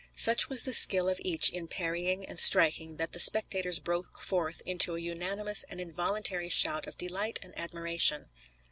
[0.17, 4.59] Such was the skill of each in parrying and striking that the spectators broke forth
[4.65, 8.25] into a unanimous and involuntary shout of delight and admiration.